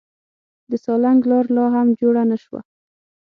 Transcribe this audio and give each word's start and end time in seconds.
د 0.69 0.71
سالنګ 0.83 1.21
لار 1.29 1.45
لا 1.55 1.65
هم 1.75 1.87
جوړه 1.99 2.23
نه 2.31 2.37
شوه. 2.43 2.61